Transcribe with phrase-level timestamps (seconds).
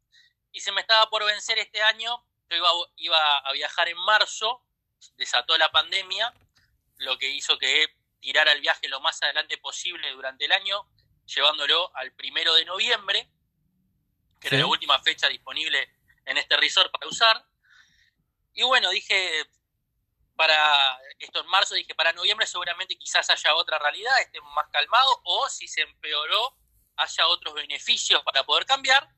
[0.53, 4.63] y se me estaba por vencer este año, yo iba, iba a viajar en marzo,
[5.17, 6.35] desató la pandemia,
[6.99, 10.87] lo que hizo que tirara el viaje lo más adelante posible durante el año,
[11.25, 13.31] llevándolo al primero de noviembre,
[14.41, 14.55] que Sí.
[14.57, 15.91] era la última fecha disponible
[16.31, 17.45] en este resort para usar.
[18.53, 19.51] Y bueno, dije,
[20.37, 25.21] para esto en marzo, dije, para noviembre seguramente quizás haya otra realidad, esté más calmado,
[25.25, 26.57] o si se empeoró,
[26.97, 29.09] haya otros beneficios para poder cambiar.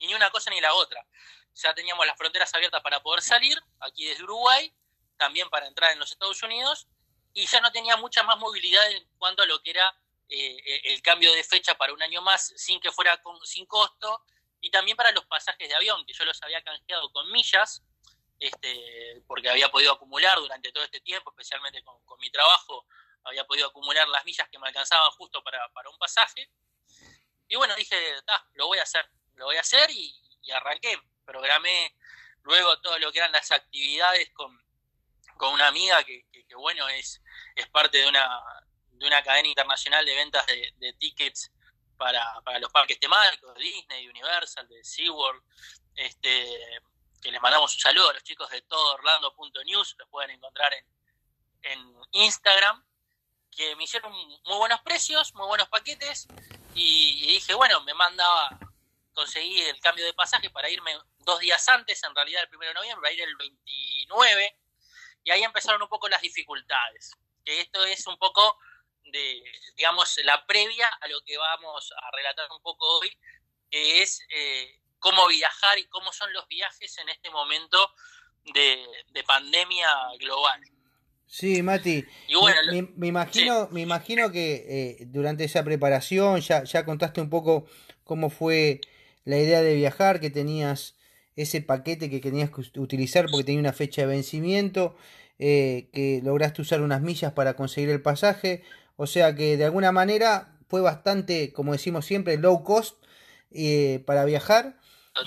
[0.00, 1.04] Ni una cosa ni la otra.
[1.54, 4.74] Ya teníamos las fronteras abiertas para poder salir, aquí desde Uruguay,
[5.18, 6.88] también para entrar en los Estados Unidos,
[7.34, 9.94] y ya no tenía mucha más movilidad en cuanto a lo que era
[10.30, 14.24] eh, el cambio de fecha para un año más sin que fuera con, sin costo,
[14.60, 17.82] y también para los pasajes de avión, que yo los había canjeado con millas,
[18.40, 22.86] este, porque había podido acumular durante todo este tiempo, especialmente con, con mi trabajo,
[23.24, 26.50] había podido acumular las millas que me alcanzaban justo para, para un pasaje.
[27.48, 30.14] Y bueno, dije, "Ta, lo voy a hacer, lo voy a hacer y,
[30.54, 30.98] arranqué.
[31.26, 31.94] Programé
[32.42, 34.58] luego todo lo que eran las actividades con,
[35.36, 37.20] con una amiga que, que- bueno, es,
[37.54, 38.26] es parte de una,
[38.92, 41.52] de una cadena internacional de ventas de tickets
[41.98, 45.42] para, para los parques temáticos, de Disney, Universal, de SeaWorld,
[45.96, 46.80] este,
[47.20, 50.84] que les mandamos un saludo a los chicos de todoorlando.news, los pueden encontrar en,
[51.62, 52.84] en Instagram,
[53.50, 56.28] que me hicieron muy buenos precios, muy buenos paquetes,
[56.74, 58.56] y, y dije, bueno, me mandaba,
[59.12, 62.74] conseguí el cambio de pasaje para irme dos días antes, en realidad el 1 de
[62.74, 64.58] noviembre, para ir el 29,
[65.24, 67.12] y ahí empezaron un poco las dificultades,
[67.44, 68.58] que esto es un poco
[69.10, 69.42] de,
[69.76, 73.10] digamos, la previa a lo que vamos a relatar un poco hoy,
[73.70, 77.92] que es eh, cómo viajar y cómo son los viajes en este momento
[78.54, 80.60] de, de pandemia global.
[81.26, 82.04] Sí, Mati.
[82.26, 87.20] Y bueno, me, me imagino, me imagino que eh, durante esa preparación ya, ya contaste
[87.20, 87.66] un poco
[88.04, 88.80] cómo fue
[89.24, 90.96] la idea de viajar, que tenías
[91.36, 94.96] ese paquete que tenías que utilizar porque tenía una fecha de vencimiento,
[95.38, 98.64] eh, que lograste usar unas millas para conseguir el pasaje,
[98.98, 103.02] o sea que de alguna manera fue bastante, como decimos siempre, low cost
[103.52, 104.76] eh, para viajar.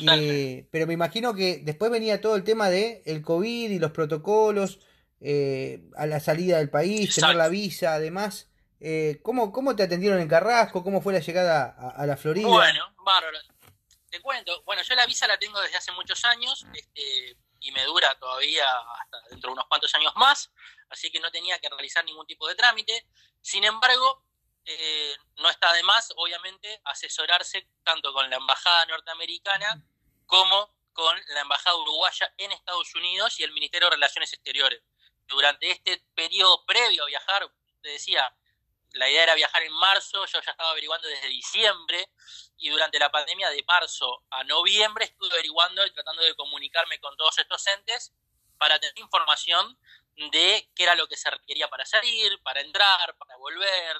[0.07, 3.91] Eh, pero me imagino que después venía todo el tema de el COVID y los
[3.91, 4.79] protocolos
[5.21, 8.50] eh, a la salida del país, tener la visa, además.
[8.81, 10.83] Eh, ¿cómo, ¿Cómo te atendieron en Carrasco?
[10.83, 12.47] ¿Cómo fue la llegada a, a la Florida?
[12.47, 13.38] Bueno, bárbaro.
[14.09, 17.83] Te cuento, bueno, yo la visa la tengo desde hace muchos años este, y me
[17.85, 18.65] dura todavía
[18.99, 20.51] hasta dentro de unos cuantos años más,
[20.89, 23.07] así que no tenía que realizar ningún tipo de trámite.
[23.39, 24.25] Sin embargo,
[24.65, 29.83] eh, no está de más, obviamente, asesorarse tanto con la embajada norteamericana
[30.25, 34.81] como con la embajada uruguaya en Estados Unidos y el Ministerio de Relaciones Exteriores.
[35.27, 37.49] Durante este periodo previo a viajar,
[37.81, 38.35] te decía,
[38.93, 42.09] la idea era viajar en marzo, yo ya estaba averiguando desde diciembre
[42.57, 47.15] y durante la pandemia de marzo a noviembre estuve averiguando y tratando de comunicarme con
[47.17, 48.13] todos estos entes
[48.57, 49.77] para tener información
[50.31, 53.97] de qué era lo que se requería para salir, para entrar, para volver,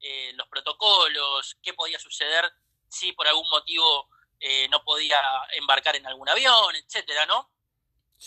[0.00, 2.52] eh, los protocolos, qué podía suceder
[2.88, 4.08] si por algún motivo
[4.38, 5.18] eh, no podía
[5.52, 7.50] embarcar en algún avión, etcétera, ¿no?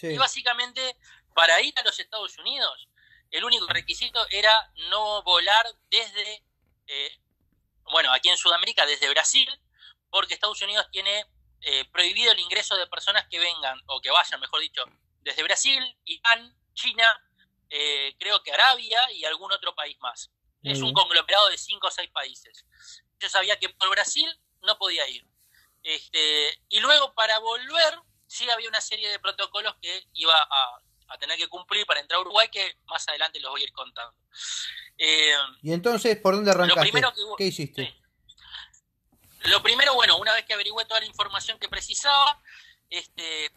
[0.02, 0.98] Y básicamente,
[1.34, 2.88] para ir a los Estados Unidos,
[3.32, 6.44] el único requisito era no volar desde,
[6.88, 7.20] eh,
[7.92, 9.50] bueno, aquí en Sudamérica, desde Brasil,
[10.10, 11.26] porque Estados Unidos tiene
[11.92, 14.86] prohibido el ingreso de personas que vengan, o que vayan, mejor dicho,
[15.22, 17.14] desde Brasil, Irán, China,
[17.68, 20.32] creo que Arabia y algún otro país más.
[20.64, 22.66] Es un conglomerado de cinco o seis países.
[23.20, 24.28] Yo sabía que por Brasil
[24.62, 25.26] no podía ir.
[25.84, 30.82] Este, y luego para volver, sí había una serie de protocolos que iba a,
[31.18, 34.16] tener que cumplir para entrar a Uruguay, que más adelante los voy a ir contando.
[34.98, 37.02] Eh, y entonces, ¿por dónde arrancaste?
[37.38, 37.96] ¿Qué hiciste?
[39.46, 42.42] Lo primero, bueno, una vez que averigüé toda la información que precisaba,
[42.90, 43.52] este,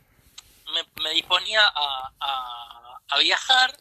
[1.03, 3.77] me, disponía a, a viajar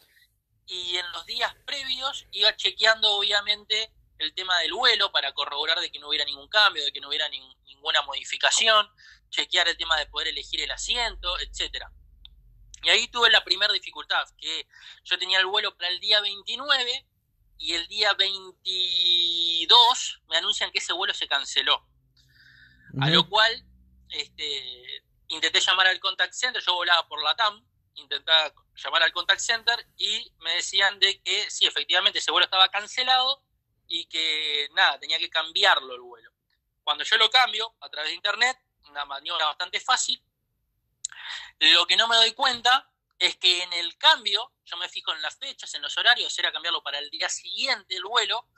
[0.66, 5.90] y en los días previos iba chequeando obviamente el tema del vuelo para corroborar de
[5.90, 8.88] que no hubiera ningún cambio, de que no hubiera ninguna modificación,
[9.30, 11.90] chequear el tema de poder elegir el asiento, etcétera.
[12.82, 14.66] Y ahí tuve la primera dificultad, que
[15.04, 17.06] yo tenía el vuelo para el día 29
[17.58, 21.86] y el día 22 me anuncian que ese vuelo se canceló.
[23.00, 23.64] A lo cual
[24.08, 29.40] este, intenté llamar al contact center, yo volaba por la TAM, intentaba llamar al contact
[29.40, 33.44] center y me decían de que sí, efectivamente ese vuelo estaba cancelado
[33.86, 36.30] y que nada, tenía que cambiarlo el vuelo.
[36.82, 40.22] Cuando yo lo cambio a través de internet, una maniobra bastante fácil,
[41.60, 45.22] lo que no me doy cuenta es que en el cambio, yo me fijo en
[45.22, 48.48] las fechas, en los horarios, era cambiarlo para el día siguiente el vuelo,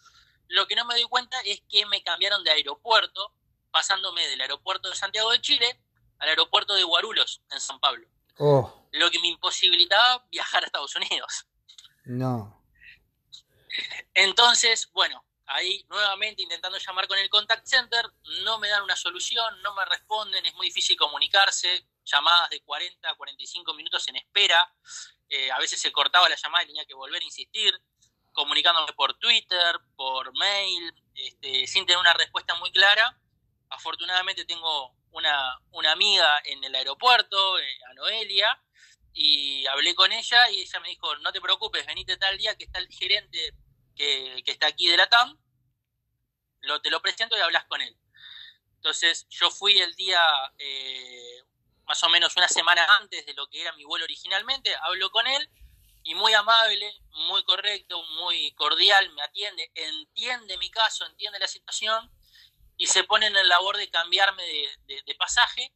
[0.48, 3.34] lo que no me doy cuenta es que me cambiaron de aeropuerto,
[3.70, 5.80] pasándome del aeropuerto de Santiago de Chile
[6.18, 8.06] al aeropuerto de Guarulhos, en San Pablo.
[8.38, 11.46] Oh lo que me imposibilitaba viajar a Estados Unidos.
[12.04, 12.62] No.
[14.14, 18.04] Entonces, bueno, ahí nuevamente intentando llamar con el contact center,
[18.44, 23.08] no me dan una solución, no me responden, es muy difícil comunicarse, llamadas de 40
[23.08, 24.74] a 45 minutos en espera,
[25.28, 27.72] eh, a veces se cortaba la llamada y tenía que volver a insistir,
[28.32, 33.18] comunicándome por Twitter, por mail, este, sin tener una respuesta muy clara.
[33.70, 38.62] Afortunadamente tengo una, una amiga en el aeropuerto, eh, a Noelia,
[39.14, 42.64] y hablé con ella y ella me dijo, no te preocupes, venite tal día que
[42.64, 43.54] está el gerente
[43.94, 45.38] que, está aquí de la TAM,
[46.82, 47.96] te lo presento y hablas con él.
[48.76, 50.20] Entonces yo fui el día
[50.58, 51.42] eh,
[51.92, 55.26] más o menos una semana antes de lo que era mi vuelo originalmente, hablo con
[55.26, 55.50] él
[56.04, 56.90] y muy amable,
[57.28, 62.10] muy correcto, muy cordial, me atiende, entiende mi caso, entiende la situación
[62.78, 64.42] y se pone en el labor de cambiarme
[64.86, 65.74] de pasaje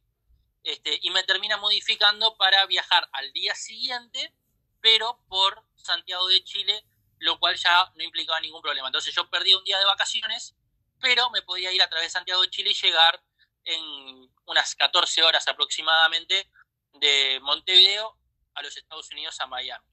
[0.63, 4.33] este, y me termina modificando para viajar al día siguiente,
[4.81, 6.83] pero por Santiago de Chile,
[7.19, 8.87] lo cual ya no implicaba ningún problema.
[8.87, 10.55] Entonces yo perdí un día de vacaciones,
[10.99, 13.23] pero me podía ir a través de Santiago de Chile y llegar
[13.65, 16.49] en unas 14 horas aproximadamente
[16.93, 18.17] de Montevideo
[18.55, 19.85] a los Estados Unidos a Miami.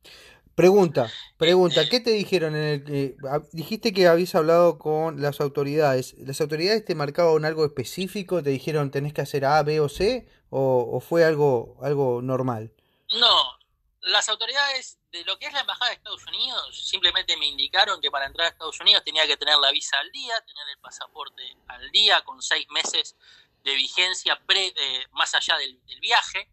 [0.54, 3.16] Pregunta, pregunta, este, ¿qué te dijeron en el
[3.52, 6.14] dijiste que habías hablado con las autoridades?
[6.18, 8.40] ¿Las autoridades te marcaban algo específico?
[8.40, 10.28] ¿Te dijeron tenés que hacer A, B o C?
[10.50, 12.72] ¿O, fue algo, algo normal?
[13.18, 13.58] No,
[14.02, 18.12] las autoridades de lo que es la Embajada de Estados Unidos simplemente me indicaron que
[18.12, 21.42] para entrar a Estados Unidos tenía que tener la visa al día, tener el pasaporte
[21.66, 23.16] al día con seis meses
[23.64, 26.48] de vigencia pre, eh, más allá del, viaje,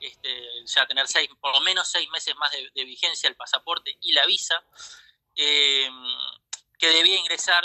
[0.00, 3.96] este, o sea, tener seis, por lo menos seis meses más de, vigencia el pasaporte
[4.00, 4.62] y la visa,
[5.36, 5.88] eh,
[6.78, 7.64] que debía ingresar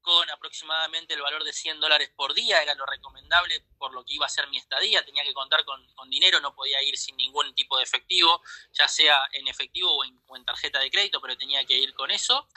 [0.00, 4.14] con aproximadamente el valor de 100 dólares por día, era lo recomendable por lo que
[4.14, 7.54] iba a ser mi estadía, tenía que contar con, dinero, no podía ir sin ningún
[7.54, 8.42] tipo de efectivo,
[8.72, 12.48] ya sea en efectivo o en, tarjeta de crédito, pero tenía que ir con eso,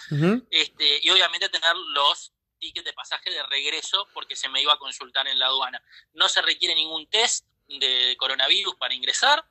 [0.49, 2.31] este, y obviamente tener los
[2.63, 5.83] tickets de pasaje de regreso porque se me iba a consultar en la aduana.
[6.13, 9.43] No se requiere ningún test de coronavirus para ingresar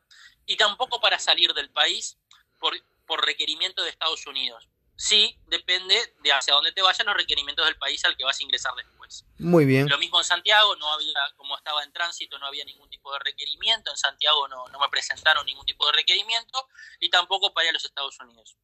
[0.47, 2.17] y tampoco para salir del país
[2.59, 2.75] por,
[3.07, 4.67] por requerimiento de Estados Unidos
[5.03, 8.43] sí depende de hacia dónde te vayan los requerimientos del país al que vas a
[8.43, 9.25] ingresar después.
[9.39, 9.89] Muy bien.
[9.89, 13.19] Lo mismo en Santiago, no había, como estaba en tránsito, no había ningún tipo de
[13.19, 16.69] requerimiento, en Santiago no, no me presentaron ningún tipo de requerimiento
[17.01, 18.57] y tampoco para ir a los Estados Unidos.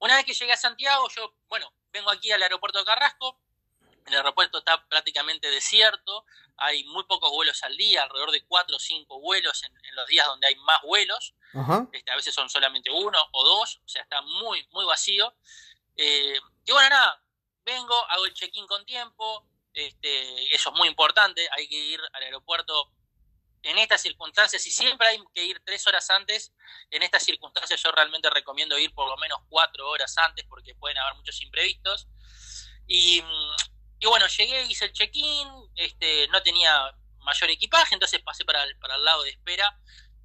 [0.00, 3.40] Una vez que llegué a Santiago, yo, bueno, vengo aquí al aeropuerto de Carrasco,
[4.06, 6.24] el aeropuerto está prácticamente desierto,
[6.56, 10.26] hay muy pocos vuelos al día, alrededor de cuatro o cinco vuelos en, los días
[10.26, 11.34] donde hay más vuelos.
[11.92, 15.34] Este, a veces son solamente uno o dos, o sea, está muy, muy vacío.
[15.96, 17.22] Eh, y bueno, nada,
[17.64, 22.22] vengo, hago el check-in con tiempo, este, eso es muy importante, hay que ir al
[22.22, 22.92] aeropuerto
[23.62, 26.52] en estas circunstancias, y siempre hay que ir tres horas antes,
[26.90, 30.98] en estas circunstancias yo realmente recomiendo ir por lo menos cuatro horas antes porque pueden
[30.98, 32.08] haber muchos imprevistos.
[32.86, 33.22] Y,
[34.02, 36.72] bueno, llegué, hice el check-in, este, no tenía
[37.20, 39.78] mayor equipaje, entonces pasé para el, para el lado de espera,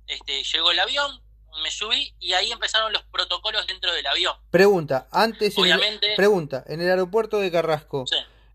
[0.07, 1.21] este, llegó el avión,
[1.61, 4.35] me subí y ahí empezaron los protocolos dentro del avión.
[4.49, 8.05] Pregunta, antes, Obviamente, pregunta, en el aeropuerto de Carrasco,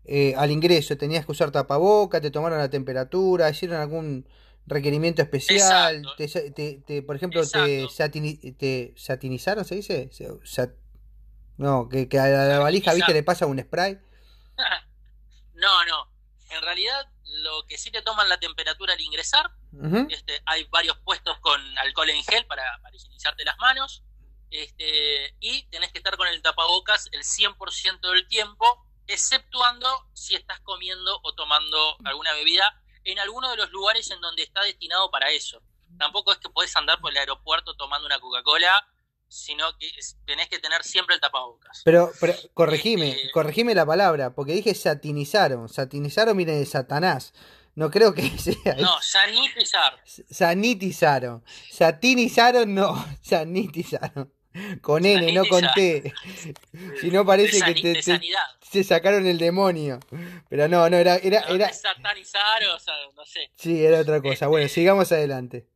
[0.05, 2.19] eh, al ingreso, ¿tenías que usar tapaboca?
[2.19, 3.49] ¿Te tomaron la temperatura?
[3.49, 4.27] ¿Hicieron algún
[4.69, 6.03] requerimiento especial?
[6.17, 7.87] Te, por ejemplo, te,
[8.57, 10.09] te, satinizaron, se dice?
[11.57, 13.13] no, que, a la, valija, ¿viste?
[13.13, 13.99] Le pasa un spray.
[15.55, 16.11] no, no.
[16.51, 19.51] En realidad, lo que sí te toman la temperatura al ingresar,
[20.09, 24.03] este, hay varios puestos con alcohol en gel para, para higienizarte las manos,
[24.51, 30.59] este, y tenés que estar con el tapabocas el 100% del tiempo, exceptuando si estás
[30.61, 35.29] comiendo o tomando alguna bebida en alguno de los lugares en donde está destinado para
[35.31, 35.61] eso.
[35.97, 38.87] Tampoco es que podés andar por el aeropuerto tomando una Coca-Cola,
[39.27, 39.91] sino que
[40.25, 41.81] tenés que tener siempre el tapabocas.
[41.85, 45.69] Pero, pero corregime, este, corregime la palabra, porque dije satinizaron.
[45.69, 47.33] Satinizaron viene de Satanás.
[47.75, 48.75] No creo que sea.
[48.75, 50.01] No, sanitizar.
[50.29, 51.43] Sanitizaron.
[51.71, 53.05] Satinizaron, no.
[53.21, 54.33] Sanitizaron.
[54.81, 56.13] Con N, no con T.
[57.01, 59.99] Si no parece que te, se sacaron el demonio.
[60.49, 61.17] Pero no, no, era.
[61.17, 61.71] era, era...
[61.71, 63.51] Satanizar o sea, no sé.
[63.55, 64.47] Sí, era otra cosa.
[64.47, 65.67] Bueno, este, sigamos adelante.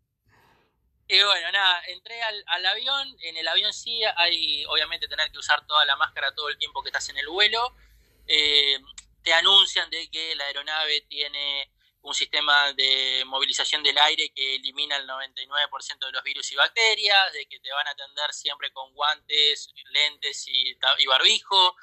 [1.08, 3.16] Y bueno, nada, entré al, al, avión.
[3.22, 6.82] En el avión sí hay, obviamente, tener que usar toda la máscara todo el tiempo
[6.82, 7.76] que estás en el vuelo.
[8.28, 8.80] Eh,
[9.22, 11.72] te anuncian de que la aeronave tiene
[12.04, 17.34] un sistema de movilización del aire que elimina el 99% de los virus y bacterias,
[17.34, 20.76] de que te van a atender siempre con guantes, lentes y,
[21.08, 21.76] barbijo,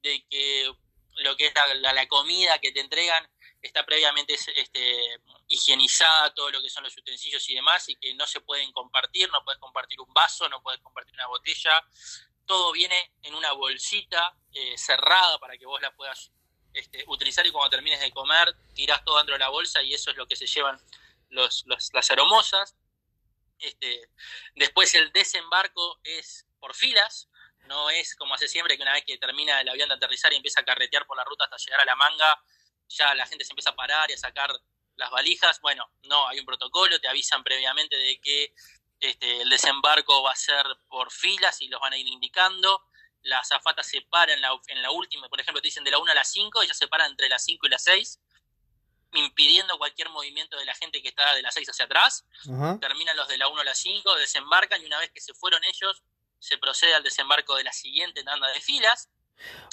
[0.00, 0.72] de que
[1.16, 3.28] lo que es la, comida que te entregan
[3.60, 8.28] está previamente este, higienizada, todo lo que son los utensilios y demás, y que no
[8.28, 11.84] se pueden compartir, no puedes compartir un vaso, no puedes compartir una botella,
[12.46, 16.30] todo viene en una bolsita eh, cerrada para que vos la puedas
[16.74, 20.10] este, utilizar y cuando termines de comer tirás todo dentro de la bolsa y eso
[20.10, 20.78] es lo que se llevan
[21.30, 22.76] los, las aromosas.
[23.58, 24.10] Este,
[24.56, 27.28] después el desembarco es por filas,
[27.66, 30.36] no es como hace siempre que una vez que termina el avión de aterrizar y
[30.36, 32.42] empieza a carretear por la ruta hasta llegar a la manga,
[32.88, 34.50] ya la gente se empieza a parar y a sacar
[34.96, 35.60] las valijas.
[35.60, 38.54] Bueno, no, hay un protocolo, te avisan previamente de que
[39.00, 42.82] este, el desembarco va a ser por filas y los van a ir indicando
[43.24, 45.98] la azafata se para en la, en la última, por ejemplo, te dicen de la
[45.98, 48.20] 1 a la 5, ella se para entre las 5 y las 6,
[49.14, 52.24] impidiendo cualquier movimiento de la gente que está de las 6 hacia atrás.
[52.80, 55.62] Terminan los de la 1 a la 5, desembarcan y una vez que se fueron
[55.64, 56.02] ellos,
[56.38, 59.08] se procede al desembarco de la siguiente tanda de filas.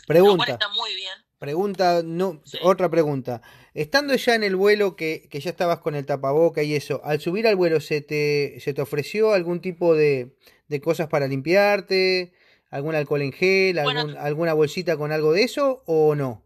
[0.08, 0.54] Pregunta.
[0.54, 1.14] Está muy bien.
[1.38, 3.42] Pregunta, no, otra pregunta.
[3.74, 7.20] Estando ya en el vuelo que, que, ya estabas con el tapaboca y eso, al
[7.20, 10.36] subir al vuelo se te, se te ofreció algún tipo de,
[10.68, 12.34] de cosas para limpiarte,
[12.72, 16.44] algún alcohol en gel, alguna bolsita con algo de eso o no?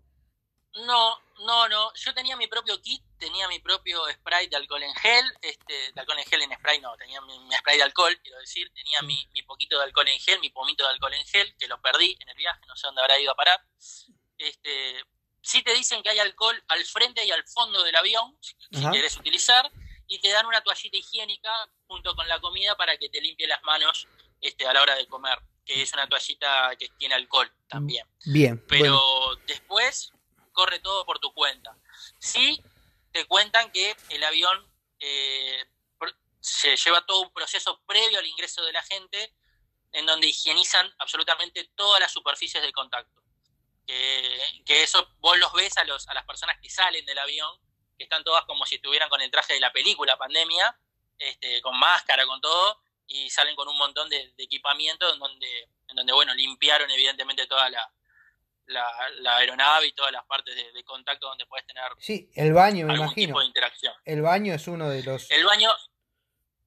[0.73, 1.93] No, no, no.
[1.93, 6.01] Yo tenía mi propio kit, tenía mi propio spray de alcohol en gel, este, de
[6.01, 9.27] alcohol en gel en spray no, tenía mi, spray de alcohol, quiero decir, tenía mi,
[9.33, 12.17] mi, poquito de alcohol en gel, mi pomito de alcohol en gel, que lo perdí
[12.19, 13.61] en el viaje, no sé dónde habrá ido a parar.
[14.37, 15.05] Este,
[15.41, 18.55] sí te dicen que hay alcohol al frente y al fondo del avión, si
[18.89, 19.71] quieres utilizar,
[20.07, 21.51] y te dan una toallita higiénica
[21.87, 24.07] junto con la comida para que te limpie las manos
[24.41, 28.07] este, a la hora de comer que es una toallita que tiene alcohol también.
[28.25, 28.63] Bien.
[28.67, 28.99] Pero
[29.47, 30.11] después
[30.53, 31.75] corre todo por tu cuenta.
[32.19, 32.61] Sí,
[33.11, 35.65] te cuentan que el avión eh,
[36.39, 39.33] se lleva todo un proceso previo al ingreso de la gente
[39.91, 43.21] en donde higienizan absolutamente todas las superficies de contacto.
[43.85, 47.49] que eso vos los ves a, los, a las personas que salen del avión,
[47.97, 50.77] que están todas como si estuvieran con el traje de la película pandemia,
[51.17, 55.95] este, con máscara, con todo, y salen con un montón de, equipamiento en donde, en
[55.95, 57.91] donde, bueno, limpiaron evidentemente toda la,
[58.67, 62.93] la, aeronave y todas las partes de, contacto donde puedes tener sí, el baño, me
[62.93, 63.27] algún imagino.
[63.27, 63.93] tipo de interacción.
[64.05, 65.29] El baño es uno de los...
[65.29, 65.69] El baño,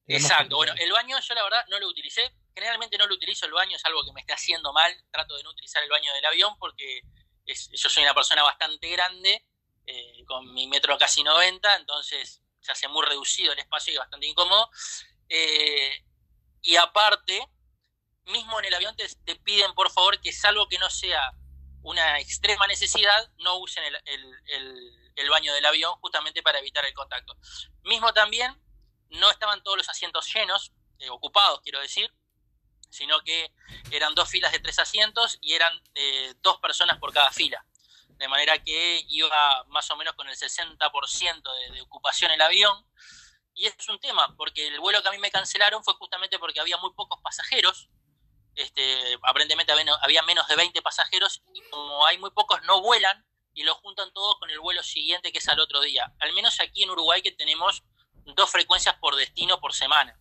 [0.07, 3.53] exacto, bueno, el baño yo la verdad no lo utilicé, generalmente no lo utilizo el
[3.53, 6.25] baño, es algo que me está haciendo mal, trato de no utilizar el baño del
[6.25, 7.01] avión porque
[7.45, 9.45] yo soy una persona bastante grande,
[9.85, 14.27] eh, con mi metro casi 90, entonces se hace muy reducido el espacio y bastante
[14.27, 14.69] incómodo.
[15.27, 16.03] Eh,
[16.61, 17.47] y aparte,
[18.25, 21.33] mismo en el avión te, piden por favor que salvo que no sea
[21.81, 27.37] una extrema necesidad, no usen el, baño del avión justamente para evitar el contacto.
[27.83, 28.59] Mismo también,
[29.09, 32.11] no estaban todos los asientos llenos, eh, ocupados quiero decir,
[32.89, 33.53] sino que
[33.91, 37.63] eran dos filas de tres asientos y eran eh, dos personas por cada fila.
[38.07, 42.85] de manera que iba más o menos con el 60% de, de ocupación el avión.
[43.59, 46.61] Y es un tema, porque el vuelo que a mí me cancelaron fue justamente porque
[46.61, 47.89] había muy pocos pasajeros,
[48.55, 53.63] este, aparentemente había menos de 20 pasajeros y como hay muy pocos no vuelan y
[53.63, 56.09] lo juntan todos con el vuelo siguiente que es al otro día.
[56.19, 57.83] Al menos aquí en Uruguay que tenemos
[58.23, 60.17] dos frecuencias por destino por semana.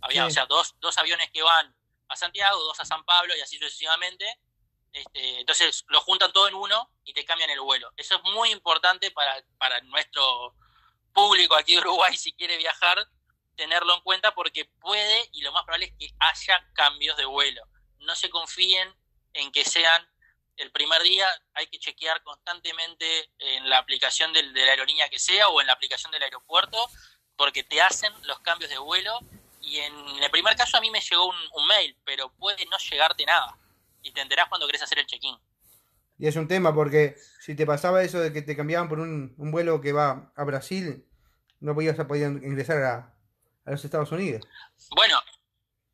[0.00, 1.76] Había, o sea, dos, dos aviones que van
[2.08, 4.40] a Santiago, dos a San Pablo y así sucesivamente.
[4.92, 7.92] Este, entonces lo juntan todo en uno y te cambian el vuelo.
[7.96, 10.56] Eso es muy importante para, para nuestro
[11.14, 13.08] público aquí en Uruguay si quiere viajar,
[13.56, 17.62] tenerlo en cuenta porque puede y lo más probable es que haya cambios de vuelo.
[18.00, 18.94] No se confíen
[19.32, 20.06] en que sean
[20.56, 25.48] el primer día, hay que chequear constantemente en la aplicación de la aerolínea que sea
[25.48, 26.78] o en la aplicación del aeropuerto
[27.36, 29.18] porque te hacen los cambios de vuelo
[29.60, 33.24] y en el primer caso a mí me llegó un, mail, pero puede no llegarte
[33.24, 33.58] nada
[34.02, 35.36] y te enterás cuando querés hacer el check-in.
[36.18, 39.34] Y es un tema porque si te pasaba eso de que te cambiaban por un,
[39.36, 41.04] vuelo que va a Brasil,
[41.60, 43.14] no podías poder ingresar a,
[43.64, 44.42] a los Estados Unidos.
[44.94, 45.20] Bueno,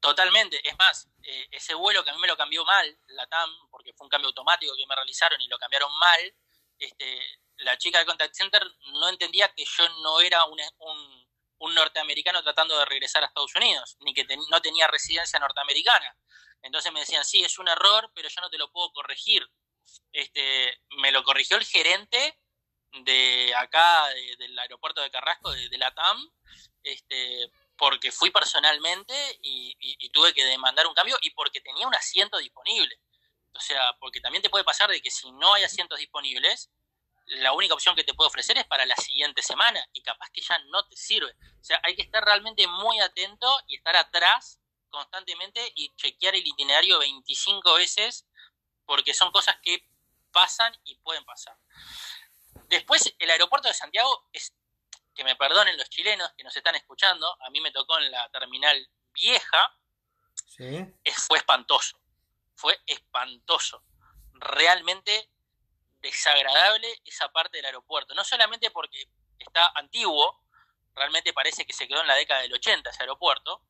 [0.00, 0.60] totalmente.
[0.68, 3.92] Es más, eh, ese vuelo que a mí me lo cambió mal, la TAM, porque
[3.94, 6.34] fue un cambio automático que me realizaron y lo cambiaron mal,
[6.78, 7.20] este,
[7.58, 8.62] la chica del contact center
[8.92, 10.58] no entendía que yo no era un,
[11.58, 16.16] un, norteamericano tratando de regresar a Estados Unidos, ni que no tenía residencia norteamericana.
[16.62, 19.46] Entonces me decían, sí, es un error, pero yo no te lo puedo corregir.
[20.12, 22.38] Este, me lo corrigió el gerente
[23.04, 24.08] de acá,
[24.38, 26.30] del aeropuerto de Carrasco, de, de la TAM,
[26.82, 29.74] este, porque fui personalmente y,
[30.12, 33.00] tuve que demandar un cambio y porque tenía un asiento disponible.
[33.54, 36.70] O sea, porque también te puede pasar de que si no hay asientos disponibles,
[37.26, 40.42] la única opción que te puedo ofrecer es para la siguiente semana y capaz que
[40.42, 41.30] ya no te sirve.
[41.60, 44.60] O sea, hay que estar realmente muy atento y estar atrás
[44.90, 48.26] constantemente y chequear el itinerario 25 veces
[48.90, 49.86] porque son cosas que
[50.32, 51.56] pasan y pueden pasar.
[52.66, 54.52] Después, el aeropuerto de Santiago es
[55.14, 58.28] que me perdonen los chilenos que nos están escuchando, a mí me tocó en la
[58.30, 59.78] terminal vieja,
[61.14, 62.00] fue espantoso,
[62.56, 63.84] fue espantoso,
[64.32, 65.30] realmente
[66.00, 70.42] desagradable esa parte del aeropuerto, no solamente porque está antiguo,
[70.96, 73.62] realmente parece que se quedó en la década del 80 ese aeropuerto,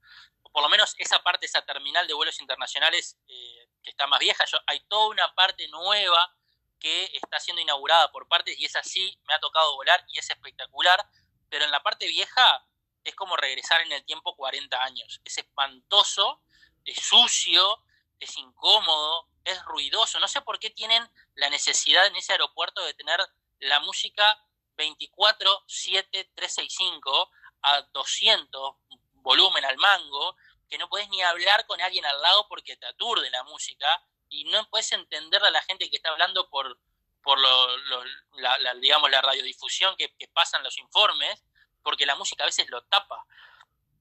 [0.52, 4.44] por lo menos esa parte, esa terminal de vuelos internacionales eh, que está más vieja,
[4.46, 6.36] Yo, hay toda una parte nueva
[6.78, 10.30] que está siendo inaugurada por partes y es así, me ha tocado volar y es
[10.30, 11.06] espectacular,
[11.48, 12.66] pero en la parte vieja
[13.04, 15.20] es como regresar en el tiempo 40 años.
[15.24, 16.42] Es espantoso,
[16.84, 17.82] es sucio,
[18.18, 20.18] es incómodo, es ruidoso.
[20.20, 23.20] No sé por qué tienen la necesidad en ese aeropuerto de tener
[23.60, 24.42] la música
[24.76, 27.30] 24, 7, 365
[27.62, 28.76] a 200,
[29.22, 30.36] volumen al mango,
[30.68, 33.86] que no puedes ni hablar con alguien al lado porque te aturde la música
[34.28, 36.78] y no puedes entender a la gente que está hablando por,
[37.22, 38.04] por lo,
[38.34, 41.44] la, digamos, la radiodifusión que, que, pasan los informes,
[41.82, 43.26] porque la música a veces lo tapa.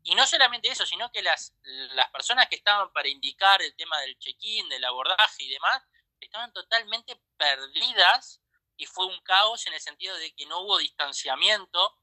[0.03, 3.99] Y no solamente eso, sino que las, las personas que estaban para indicar el tema
[4.01, 5.83] del check-in, del abordaje y demás,
[6.19, 8.41] estaban totalmente perdidas
[8.77, 11.97] y fue un caos en el sentido de que no hubo distanciamiento,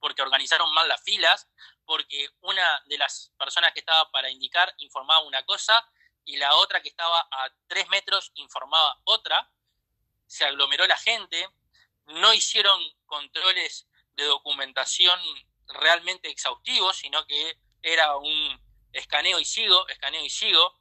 [0.00, 1.48] porque organizaron mal las filas,
[1.84, 5.86] porque una de las personas que estaba para indicar informaba una cosa
[6.24, 9.50] y la otra que estaba a tres metros informaba otra,
[10.26, 11.48] se aglomeró la gente,
[12.06, 15.20] no hicieron controles de documentación
[15.66, 18.60] realmente exhaustivos, sino que era un
[18.92, 20.80] escaneo y sigo, escaneo y sigo.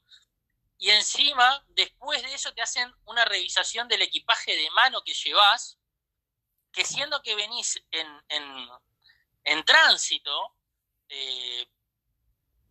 [0.77, 5.77] Y encima, después de eso, te hacen una revisación del equipaje de mano que llevas,
[6.71, 8.69] que siendo que venís en,
[9.43, 10.56] en, tránsito,
[11.08, 11.67] eh,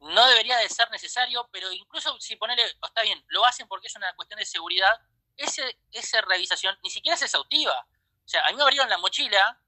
[0.01, 3.97] no debería de ser necesario, pero incluso si ponerle, está bien, lo hacen porque es
[3.97, 5.01] una cuestión de seguridad,
[5.37, 7.87] ese, esa revisación ni siquiera es exhaustiva.
[8.25, 9.61] O sea, a mí me abrieron la mochila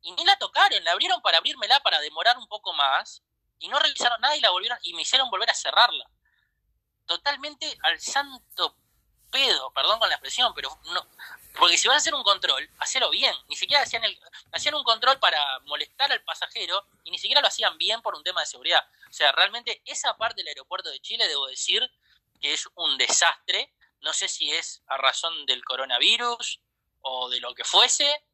[0.00, 3.22] y ni la tocaron, la abrieron para abrírmela para demorar un poco más
[3.58, 6.10] y no revisaron nada y la volvieron y me hicieron volver a cerrarla.
[7.06, 8.76] Totalmente al santo
[9.30, 11.06] pedo, perdón con la expresión, pero no,
[11.58, 13.34] porque si vas a hacer un control, hacelo bien.
[13.48, 14.18] Ni siquiera hacían, el,
[14.52, 18.22] hacían un control para molestar al pasajero y ni siquiera lo hacían bien por un
[18.22, 18.86] tema de seguridad.
[19.08, 21.90] O sea, realmente esa parte del aeropuerto de Chile, debo decir,
[22.40, 26.60] que es un desastre no sé si es a razón del coronavirus
[27.00, 28.24] o de lo que fuese,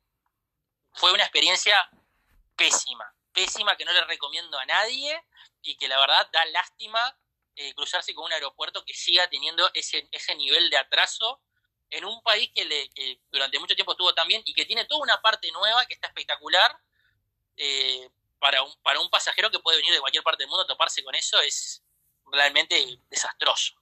[0.93, 1.77] fue una experiencia
[2.57, 5.21] pésima, pésima que no le recomiendo a nadie
[5.63, 7.19] y que la verdad da lástima
[7.57, 11.41] eh, cruzarse con un aeropuerto que siga teniendo ese, ese nivel de atraso
[11.91, 12.91] en un país que, le,
[13.31, 16.09] durante mucho tiempo estuvo tan bien y que tiene toda una parte nueva que está
[16.09, 16.79] espectacular.
[17.57, 18.09] Eh,
[18.45, 21.15] para, un, para un pasajero que puede venir de cualquier parte del mundo toparse con
[21.15, 21.83] eso es
[22.31, 22.77] realmente
[23.09, 23.73] desastroso.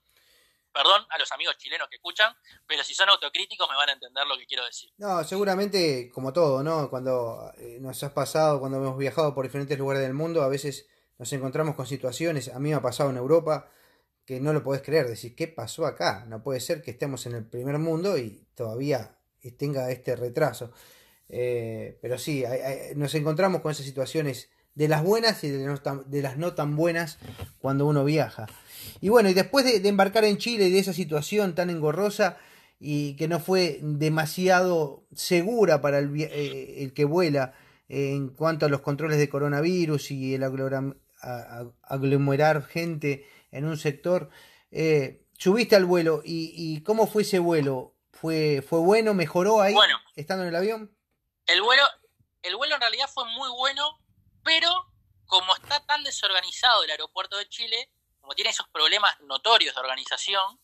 [0.72, 2.34] Perdón a los amigos chilenos que escuchan,
[2.66, 4.90] pero si son autocríticos me van a entender lo que quiero decir.
[4.96, 6.88] No, seguramente como todo, ¿no?
[6.88, 10.86] Cuando eh, nos has pasado, cuando hemos viajado por diferentes lugares del mundo, a veces
[11.18, 13.68] nos encontramos con situaciones, a mí me ha pasado en Europa,
[14.32, 16.24] que no lo podés creer, decir, ¿qué pasó acá?
[16.26, 19.16] No puede ser que estemos en el primer mundo y todavía
[19.58, 20.72] tenga este retraso.
[21.28, 22.42] Eh, pero sí,
[22.96, 27.18] nos encontramos con esas situaciones de las buenas y de, las no tan buenas
[27.58, 28.46] cuando uno viaja.
[29.02, 32.38] Y bueno, y después de, embarcar en Chile y de esa situación tan engorrosa
[32.80, 37.52] y que no fue demasiado segura para el, eh, el que vuela
[37.90, 40.42] en cuanto a los controles de coronavirus y el
[41.82, 44.30] aglomerar gente en un sector,
[44.70, 47.94] eh, subiste al vuelo y, ¿cómo fue ese vuelo?
[48.10, 49.14] ¿Fue, ¿Fue bueno?
[49.14, 50.96] ¿Mejoró ahí bueno, estando en el avión?
[51.46, 51.82] El vuelo,
[52.42, 54.02] el vuelo en realidad fue muy bueno
[54.42, 54.92] pero
[55.26, 60.60] como está tan desorganizado el aeropuerto de Chile, como tiene esos problemas notorios de organización,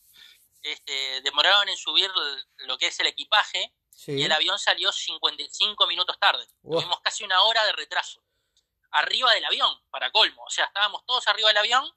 [0.62, 2.10] este, demoraron en subir
[2.58, 3.72] lo que es el equipaje
[4.06, 6.46] y el avión salió 55 minutos tarde.
[6.62, 8.22] Tuvimos casi una hora de retraso.
[8.90, 10.44] Arriba del avión, para colmo.
[10.44, 11.90] O sea, estábamos todos arriba del avión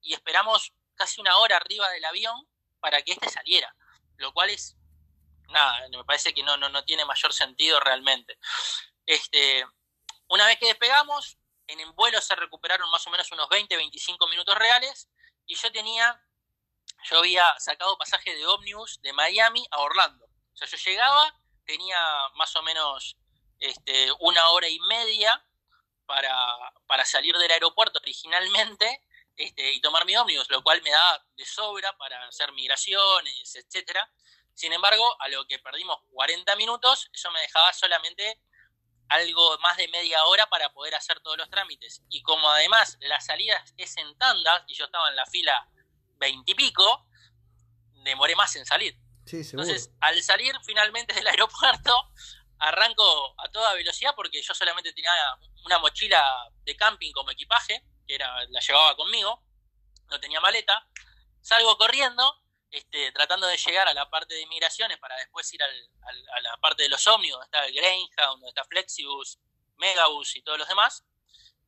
[0.00, 2.48] y esperamos casi una hora arriba del avión
[2.80, 3.74] para que este saliera.
[4.16, 4.76] Lo cual es,
[5.48, 8.38] nada, me parece que no, no, no tiene mayor sentido realmente.
[9.06, 9.64] Este,
[10.28, 14.28] una vez que despegamos, en el vuelo se recuperaron más o menos unos 20, 25
[14.28, 15.08] minutos reales
[15.46, 16.20] y yo tenía,
[17.04, 20.26] yo había sacado pasaje de Omnibus de Miami a Orlando.
[20.26, 21.34] O sea, yo llegaba,
[21.64, 21.98] tenía
[22.34, 23.16] más o menos
[23.60, 25.44] este, una hora y media
[26.06, 26.34] para,
[26.86, 29.04] para salir del aeropuerto originalmente
[29.38, 34.10] este, y tomar mi ómnibus, lo cual me da de sobra para hacer migraciones, etcétera.
[34.52, 38.42] Sin embargo, a lo que perdimos 40 minutos, eso me dejaba solamente
[39.08, 42.02] algo más de media hora para poder hacer todos los trámites.
[42.08, 45.68] Y como además la salida es en tandas y yo estaba en la fila
[46.16, 47.06] veintipico,
[48.02, 48.98] demoré más en salir.
[49.30, 51.94] Entonces, al salir finalmente del aeropuerto,
[52.58, 55.12] arranco a toda velocidad porque yo solamente tenía
[55.64, 59.44] una mochila de camping como equipaje, que era, la llevaba conmigo,
[60.10, 60.88] no tenía maleta.
[61.40, 65.90] Salgo corriendo este, tratando de llegar a la parte de inmigraciones para después ir al,
[66.36, 69.38] a la parte de los ómnibus, donde está el Greyhound, donde está Flexibus,
[69.76, 71.04] Megabus y todos los demás.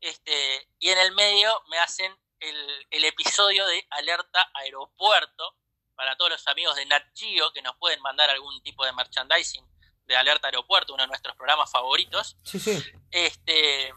[0.01, 5.57] Este, y en el medio me hacen el, el, episodio de Alerta Aeropuerto
[5.95, 9.67] para todos los amigos de Nat Geo que nos pueden mandar algún tipo de merchandising
[10.07, 12.37] de Alerta Aeropuerto, uno de nuestros programas favoritos.
[12.45, 12.83] Sí, sí.
[13.11, 13.93] Este,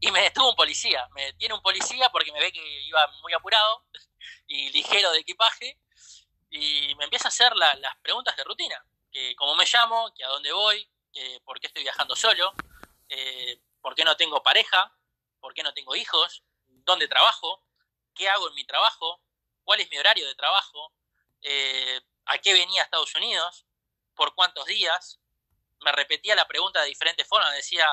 [0.00, 1.08] y me detuvo un policía.
[1.14, 3.84] Me detiene un policía porque me ve que iba muy apurado
[4.46, 5.78] y ligero de equipaje
[6.50, 8.82] y me empieza a hacer las preguntas de rutina,
[9.12, 12.54] que cómo me llamo, que a dónde voy, que por qué estoy viajando solo,
[13.08, 14.92] eh, por qué no tengo pareja,
[15.40, 17.64] por qué no tengo hijos, dónde trabajo,
[18.14, 19.22] qué hago en mi trabajo,
[19.62, 20.94] cuál es mi horario de trabajo,
[21.42, 23.66] eh, a qué venía a Estados Unidos,
[24.14, 25.20] por cuántos días.
[25.80, 27.86] Me repetía la pregunta de diferentes formas, decía,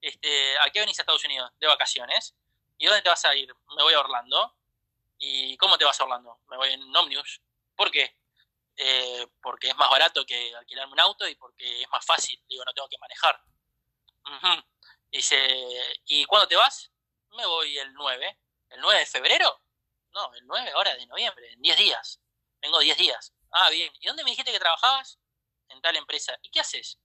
[0.00, 1.50] este, ¿a qué venís a Estados Unidos?
[1.58, 2.34] De vacaciones.
[2.78, 3.54] ¿Y dónde te vas a ir?
[3.76, 4.56] Me voy a Orlando.
[5.18, 6.40] ¿Y cómo te vas a Orlando?
[6.48, 7.40] Me voy en Omnius.
[7.76, 8.16] ¿Por qué?
[8.76, 12.40] Eh, porque es más barato que alquilarme un auto y porque es más fácil.
[12.48, 13.40] Digo, no tengo que manejar.
[15.10, 16.90] Dice, ¿y cuándo te vas?
[17.30, 18.38] Me voy el 9.
[18.70, 19.62] ¿El 9 de febrero?
[20.12, 22.20] No, el 9 ahora de noviembre, en 10 días.
[22.60, 23.32] Vengo 10 días.
[23.50, 23.92] Ah, bien.
[24.00, 25.18] ¿Y dónde me dijiste que trabajabas?
[25.68, 26.38] En tal empresa.
[26.42, 26.98] ¿Y qué haces?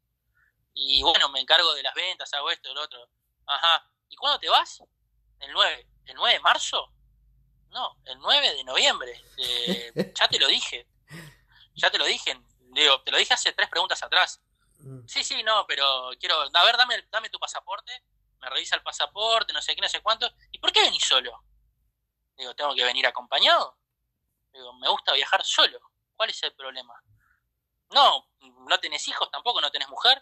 [0.74, 3.10] Y bueno, me encargo de las ventas, hago esto, lo otro.
[3.46, 3.88] Ajá.
[4.10, 4.84] ¿Y cuándo te vas?
[5.40, 5.88] El 9.
[6.06, 6.92] ¿El 9 de marzo?
[7.70, 9.22] No, el 9 de noviembre.
[10.16, 10.88] ya te lo dije.
[11.76, 12.40] Ya te lo dije.
[12.60, 14.42] Digo, te lo dije hace tres preguntas atrás.
[14.80, 15.08] Mm.
[15.08, 16.36] Sí, sí, no, pero quiero.
[16.42, 18.04] A ver, dame, dame tu pasaporte.
[18.40, 20.30] Me revisa el pasaporte, no sé qué, no sé cuánto.
[20.52, 21.44] ¿Y por qué venís solo?
[22.36, 23.78] Digo, ¿tengo que venir acompañado?
[24.52, 25.80] Digo, me gusta viajar solo.
[26.16, 26.94] ¿Cuál es el problema?
[27.92, 28.28] No,
[28.68, 30.22] no tenés hijos tampoco, no tenés mujer.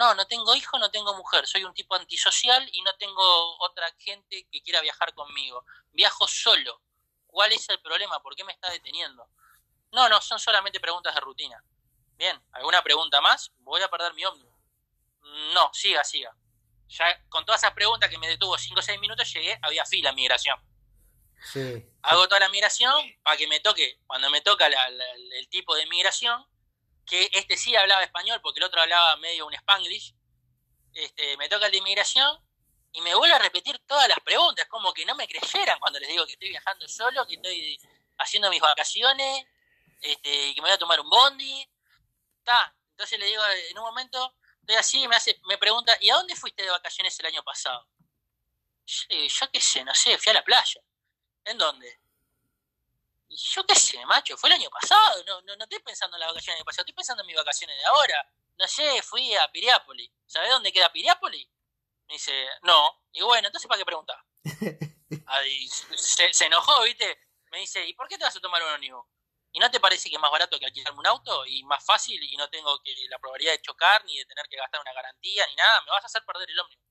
[0.00, 3.86] No, no tengo hijo, no tengo mujer, soy un tipo antisocial y no tengo otra
[3.98, 5.66] gente que quiera viajar conmigo.
[5.92, 6.80] Viajo solo.
[7.26, 8.18] ¿Cuál es el problema?
[8.22, 9.28] ¿Por qué me está deteniendo?
[9.92, 11.62] No, no, son solamente preguntas de rutina.
[12.16, 13.52] Bien, ¿alguna pregunta más?
[13.58, 14.58] Voy a perder mi ómnibus.
[15.52, 16.34] No, siga, siga.
[16.88, 20.08] Ya con todas esas preguntas que me detuvo 5 o 6 minutos llegué, había fila
[20.08, 20.58] en migración.
[21.52, 25.84] Sí, Hago toda la migración para que me toque, cuando me toca el tipo de
[25.88, 26.49] migración,
[27.10, 30.14] que este sí hablaba español porque el otro hablaba medio un spanglish,
[30.94, 32.38] este, me toca el de inmigración
[32.92, 36.08] y me vuelve a repetir todas las preguntas, como que no me creyeran cuando les
[36.08, 37.78] digo que estoy viajando solo, que estoy
[38.18, 39.44] haciendo mis vacaciones,
[40.00, 41.68] este, y que me voy a tomar un bondi.
[42.38, 46.14] está Entonces le digo, en un momento, estoy así, me, hace, me pregunta, ¿y a
[46.14, 47.88] dónde fuiste de vacaciones el año pasado?
[48.86, 50.80] Yo, yo qué sé, no sé, fui a la playa.
[51.44, 51.99] ¿En dónde?
[53.30, 56.20] Y yo qué sé, macho, fue el año pasado, no, no, no estoy pensando en
[56.20, 58.28] las vacaciones del pasado, estoy pensando en mis vacaciones de ahora.
[58.58, 60.10] No sé, fui a Piriápolis.
[60.26, 61.48] ¿Sabés dónde queda Piriápolis?
[62.08, 63.04] Me dice, no.
[63.12, 64.18] Y bueno, entonces ¿para qué preguntar?
[65.26, 67.20] Ahí se, se, enojó, ¿viste?
[67.52, 69.06] Me dice, ¿y por qué te vas a tomar un ómnibus?
[69.52, 72.20] ¿Y no te parece que es más barato que alquilarme un auto y más fácil
[72.20, 75.46] y no tengo que la probabilidad de chocar ni de tener que gastar una garantía
[75.46, 75.82] ni nada?
[75.82, 76.84] Me vas a hacer perder el ómnibus.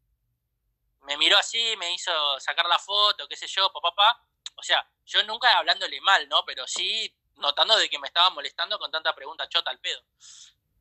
[1.01, 4.28] Me miró así, me hizo sacar la foto, qué sé yo, papá, papá.
[4.59, 6.43] O sea, yo nunca hablándole mal, ¿no?
[6.45, 10.03] Pero sí notando de que me estaba molestando con tanta pregunta chota al pedo.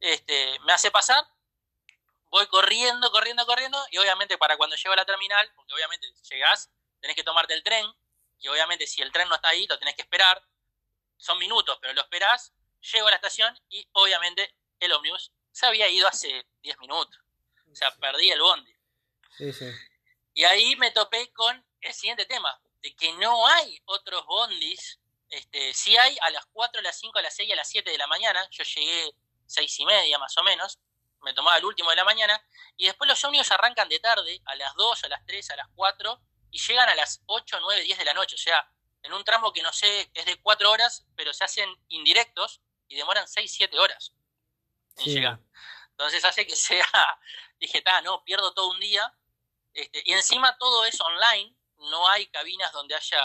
[0.00, 1.24] Este, me hace pasar,
[2.30, 6.70] voy corriendo, corriendo, corriendo, y obviamente para cuando llego a la terminal, porque obviamente llegás,
[7.00, 7.86] tenés que tomarte el tren,
[8.40, 10.42] y obviamente si el tren no está ahí, lo tenés que esperar,
[11.16, 12.52] son minutos, pero lo esperás,
[12.92, 17.18] llego a la estación y obviamente el ómnibus se había ido hace 10 minutos.
[17.70, 18.72] O sea, perdí el bondi.
[19.36, 19.66] Sí, sí.
[20.34, 25.00] Y ahí me topé con el siguiente tema, de que no hay otros bondis.
[25.28, 27.90] Este, sí hay a las 4, a las 5, a las 6, a las 7
[27.90, 28.46] de la mañana.
[28.50, 29.12] Yo llegué
[29.46, 30.78] 6 y media más o menos.
[31.22, 32.42] Me tomaba el último de la mañana.
[32.76, 35.68] Y después los ómnibus arrancan de tarde, a las 2, a las 3, a las
[35.74, 36.20] 4.
[36.50, 38.36] Y llegan a las 8, 9, 10 de la noche.
[38.36, 38.70] O sea,
[39.02, 42.96] en un tramo que no sé, es de cuatro horas, pero se hacen indirectos y
[42.96, 44.12] demoran seis, siete horas
[44.96, 45.40] en llegar.
[45.90, 46.86] Entonces hace que sea,
[47.58, 49.12] dije, ta, no, pierdo todo un día.
[49.74, 53.20] Este, y encima todo es online, no hay cabinas donde haya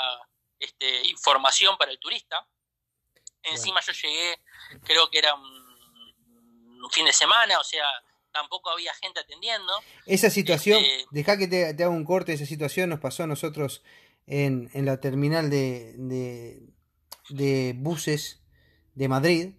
[0.60, 2.48] este, información para el turista.
[3.44, 4.40] Encima yo llegué,
[4.86, 7.86] creo que era un, fin de semana, o sea,
[8.32, 9.74] tampoco había gente atendiendo.
[10.06, 13.28] Esa situación, este, deja que te, te haga un corte, esa situación nos pasó a
[13.28, 13.84] nosotros
[14.28, 15.94] en, en la terminal de,
[17.30, 18.42] de, buses
[18.96, 19.56] de Madrid.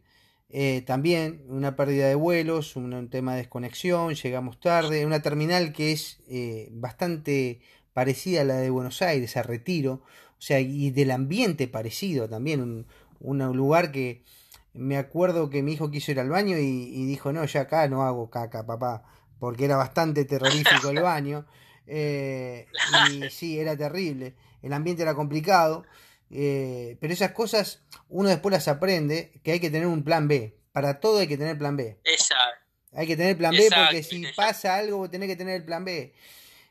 [0.50, 5.92] Eh, también una pérdida de vuelos, un, tema de desconexión, llegamos tarde, una terminal que
[5.92, 7.60] es eh, bastante
[7.94, 10.02] parecida a la de Buenos Aires, a Retiro,
[10.38, 12.86] o sea, y del ambiente parecido también, un,
[13.20, 14.22] un lugar que
[14.74, 17.88] me acuerdo que mi hijo quiso ir al baño y, y, dijo, no, ya acá
[17.88, 19.04] no hago caca, papá,
[19.38, 21.46] porque era bastante terrorífico el baño,
[21.86, 22.66] eh,
[23.10, 25.84] y sí, era terrible el ambiente era complicado,
[26.30, 30.56] eh, pero esas cosas uno después las aprende, que hay que tener un plan B.
[30.72, 31.98] Para todo hay que tener plan B.
[32.02, 32.64] Exacto.
[32.92, 36.14] Hay que tener plan B porque si pasa algo, tenés que tener el plan B.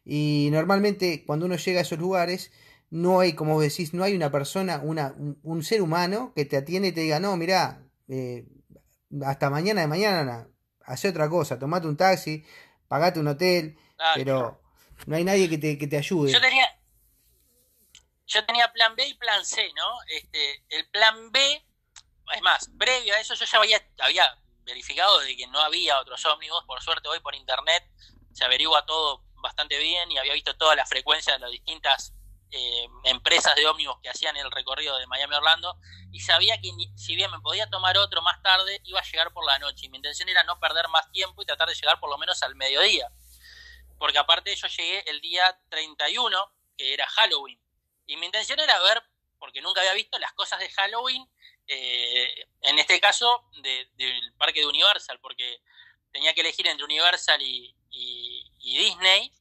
[0.06, 2.52] Y normalmente cuando uno llega a esos lugares,
[2.90, 6.90] no hay, como decís, no hay una persona, una, un, ser humano que te atiende
[6.90, 8.46] y te diga, no, mira eh,
[9.26, 10.48] hasta mañana de mañana,
[10.86, 12.46] hace otra cosa, tomate un taxi,
[12.88, 13.78] pagate un hotel,
[14.16, 14.62] pero
[15.08, 16.32] no hay nadie que te, que te ayude.
[16.32, 16.68] Yo tenía,
[18.28, 19.90] yo tenía plan B y plan C, ¿no?
[20.08, 21.66] Este, el plan B,
[22.36, 24.24] es más, previo a eso yo ya había, había
[24.66, 27.84] verificado de que no había otros ómnibus, por suerte hoy por internet
[28.32, 32.14] se averigua todo bastante bien y había visto todas las frecuencias de las distintas
[32.50, 35.78] eh, empresas de ómnibus que hacían el recorrido de Miami Orlando
[36.12, 39.46] y sabía que si bien me podía tomar otro más tarde, iba a llegar por
[39.46, 42.10] la noche y mi intención era no perder más tiempo y tratar de llegar por
[42.10, 43.12] lo menos al mediodía.
[44.00, 47.60] Porque aparte yo llegué el día 31, que era Halloween.
[48.06, 49.02] Y mi intención era ver,
[49.40, 51.28] porque nunca había visto las cosas de Halloween,
[51.68, 55.62] eh, en este caso del parque de Universal, porque
[56.12, 57.76] tenía que elegir entre Universal y,
[58.78, 59.32] Disney.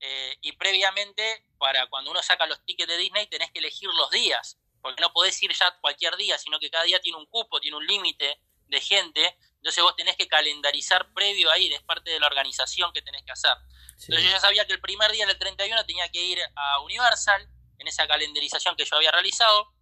[0.00, 4.10] Eh, y previamente, para cuando uno saca los tickets de Disney, tenés que elegir los
[4.10, 7.60] días, porque no podés ir ya cualquier día, sino que cada día tiene un cupo,
[7.60, 9.36] tiene un límite de gente.
[9.56, 13.32] Entonces vos tenés que calendarizar previo ahí, es parte de la organización que tenés que
[13.32, 13.52] hacer.
[13.92, 17.46] Entonces yo ya sabía que el primer día del 31 tenía que ir a Universal,
[17.78, 19.72] en esa calendarización que yo había realizado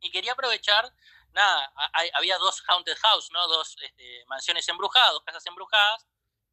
[0.00, 0.92] y quería aprovechar,
[1.32, 1.72] nada,
[2.14, 3.48] había dos haunted house, ¿no?
[3.48, 6.06] Dos este, mansiones embrujadas, dos casas embrujadas,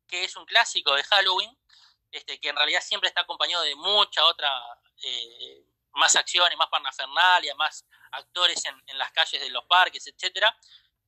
[0.10, 1.58] que es un clásico de Halloween,
[2.12, 4.52] este, que en realidad siempre está acompañado de mucha otra,
[5.04, 10.56] eh, más acciones, más parnafernalia, más actores en, en, las calles de los parques, etcétera,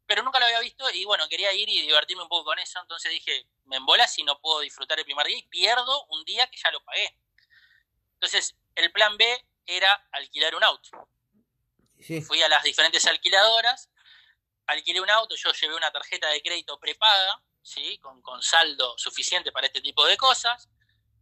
[0.06, 2.80] pero nunca lo había visto y bueno, quería ir y divertirme un poco con eso,
[2.80, 6.48] entonces dije, me embola si no puedo disfrutar el primer día y pierdo un día
[6.48, 7.18] que ya lo pagué.
[8.16, 11.08] Entonces, el plan B era alquilar un auto.
[12.28, 13.90] Fui a las diferentes alquiladoras,
[14.68, 17.98] alquilé un auto, yo llevé una tarjeta de crédito prepaga, ¿sí?
[18.00, 20.70] con, con saldo suficiente para este tipo de cosas,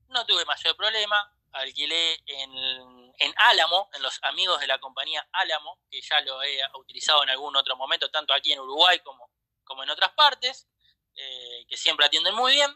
[0.10, 5.80] no tuve mayor problema, alquilé en, en, Álamo, en los amigos de la compañía Álamo,
[5.90, 9.32] que ya lo he utilizado en algún otro momento, tanto aquí en Uruguay como,
[9.64, 10.68] como en otras partes,
[11.16, 12.76] eh, que siempre atienden muy bien.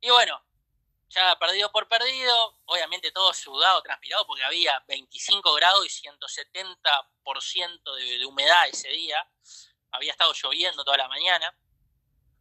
[0.00, 0.42] Y bueno,
[1.08, 8.18] ya perdido por perdido, obviamente todo sudado, transpirado, porque había 25 grados y 170% de,
[8.18, 9.26] de humedad ese día,
[9.90, 11.56] había estado lloviendo toda la mañana.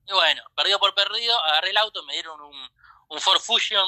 [0.07, 2.69] Y bueno, perdido por perdido, agarré el auto, me dieron un,
[3.09, 3.87] un Ford Fusion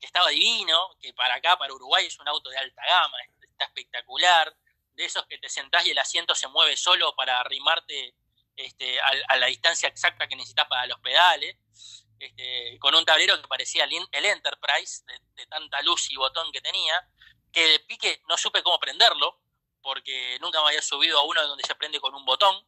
[0.00, 3.16] que estaba divino, que para acá, para Uruguay, es un auto de alta gama,
[3.54, 4.54] está espectacular.
[4.94, 8.14] de esos que te sentás y el asiento se mueve solo para arrimarte
[8.56, 11.56] este, a, la distancia exacta que necesitas para los pedales,
[12.20, 15.02] este, con un tablero que parecía el, Enterprise,
[15.34, 17.08] de, tanta luz y botón que tenía,
[17.52, 19.40] que de pique no supe cómo prenderlo,
[19.82, 22.64] porque nunca me había subido a uno donde se prende con un botón.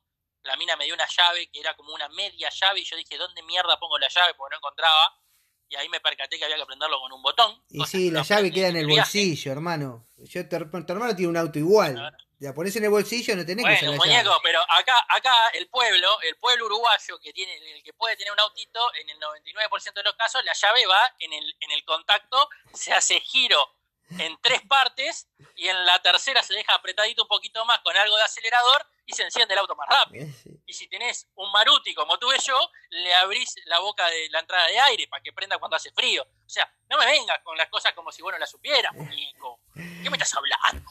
[0.46, 3.16] La mina me dio una llave que era como una media llave y yo dije,
[3.16, 4.34] ¿dónde mierda pongo la llave?
[4.34, 5.20] Porque no encontraba.
[5.68, 7.60] Y ahí me percaté que había que prenderlo con un botón.
[7.68, 10.08] Y sí, la llave queda en el bolsillo, hermano.
[10.16, 12.16] Yo, tu hermano tiene un auto igual.
[12.38, 16.20] La pones en el bolsillo, no tenés bueno, que muñeco, pero acá, acá el pueblo,
[16.20, 20.02] el pueblo uruguayo que tiene, el que puede tener un autito, en el 99% de
[20.02, 23.75] los casos, la llave va en el, en el contacto, se hace giro
[24.18, 28.16] en tres partes y en la tercera se deja apretadito un poquito más con algo
[28.16, 30.26] de acelerador y se enciende el auto más rápido.
[30.66, 32.58] Y si tenés un Maruti como tuve yo,
[32.90, 36.22] le abrís la boca de la entrada de aire para que prenda cuando hace frío.
[36.22, 39.60] O sea, no me vengas con las cosas como si vos no las supieras, muñeco.
[39.74, 40.90] ¿Qué me estás hablando?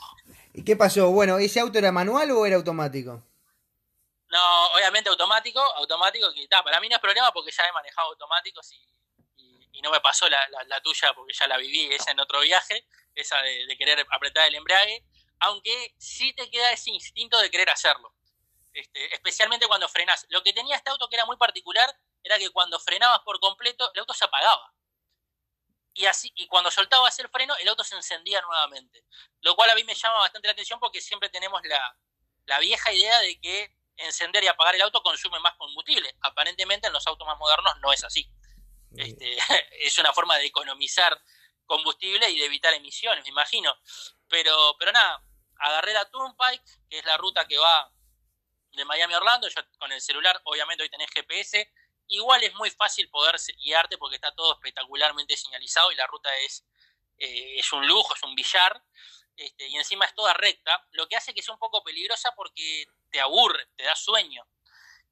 [0.54, 1.12] ¿Y qué pasó?
[1.12, 3.22] Bueno, ¿ese auto era manual o era automático?
[4.30, 8.72] No, obviamente automático, automático, que para mí no es problema porque ya he manejado automáticos
[8.72, 8.95] y,
[9.82, 13.78] no me pasó la, tuya porque ya la viví, esa en otro viaje, esa de,
[13.78, 15.04] querer apretar el embrague,
[15.40, 18.14] aunque sí te queda ese instinto de querer hacerlo,
[18.74, 20.26] este, especialmente cuando frenás.
[20.30, 21.90] Lo que tenía este auto que era muy particular
[22.24, 24.76] era que cuando frenabas por completo, el auto se apagaba
[25.96, 29.04] y así y cuando soltabas el freno el auto se encendía nuevamente.
[29.42, 33.20] Lo cual a mí me llama bastante la atención porque siempre tenemos la, vieja idea
[33.22, 36.14] de que encender y apagar el auto consume más combustible.
[36.22, 38.30] Aparentemente en los autos más modernos no es así.
[38.98, 39.38] Este,
[39.80, 41.20] es una forma de economizar
[41.66, 43.76] combustible y de evitar emisiones, me imagino.
[44.28, 45.22] Pero, pero nada,
[45.58, 47.92] agarré la Turnpike, que es la ruta que va
[48.72, 49.48] de Miami a Orlando.
[49.48, 51.72] Yo con el celular, obviamente hoy tenés GPS,
[52.08, 56.66] Igual es muy fácil poder guiarte porque está todo espectacularmente señalizado y la ruta es,
[57.18, 58.84] eh, es un lujo, es un billar.
[59.36, 62.86] Este, y encima es toda recta, lo que hace que sea un poco peligrosa porque
[63.12, 64.48] te aburre, te da sueño.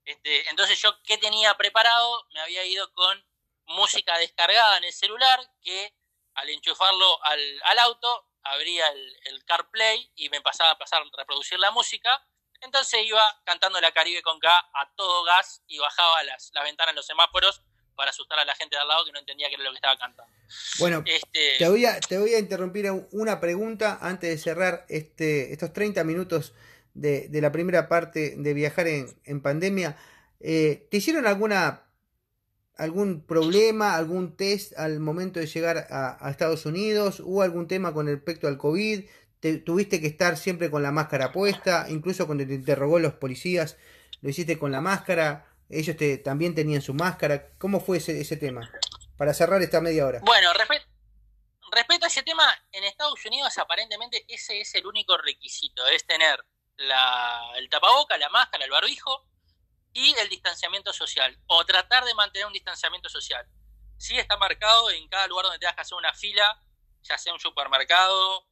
[0.06, 2.26] Este, entonces yo, ¿qué tenía preparado?
[2.34, 3.26] Me había ido con
[3.66, 5.94] música descargada en el celular que
[6.36, 11.18] al enchufarlo al, al auto abría el, el, CarPlay y me pasaba a pasar a
[11.18, 12.26] reproducir la música
[12.62, 16.92] entonces iba cantando la Caribe con K a todo gas y bajaba las, las ventanas
[16.92, 17.62] en los semáforos
[17.96, 19.76] para asustar a la gente de al lado que no entendía qué era lo que
[19.76, 20.32] estaba cantando.
[20.80, 21.58] Bueno, este...
[21.60, 26.04] te, voy a, te voy a interrumpir una pregunta antes de cerrar este, estos 30
[26.04, 26.54] minutos
[26.94, 29.98] de, la primera parte de viajar en, pandemia.
[30.40, 31.83] Eh, ¿Te hicieron alguna
[32.78, 37.20] algún problema, algún test al momento de llegar a, Estados Unidos?
[37.20, 39.06] ¿Hubo algún tema con respecto al COVID?
[39.66, 43.76] tuviste que estar siempre con la máscara puesta, incluso cuando te interrogó los policías,
[44.22, 47.50] lo hiciste con la máscara, ellos te, también tenían su máscara.
[47.58, 48.72] ¿Cómo fue ese, tema?
[49.18, 50.22] Para cerrar esta media hora.
[50.24, 56.06] Bueno, respecto a ese tema, en Estados Unidos aparentemente ese es el único requisito, es
[56.06, 56.42] tener
[56.78, 59.26] la, el tapaboca, la máscara, el barbijo
[59.94, 63.48] y el distanciamiento social, o tratar de mantener un distanciamiento social.
[63.98, 66.60] Sí está marcado en cada lugar donde tengas que hacer una fila,
[67.04, 68.48] ya sea un supermercado,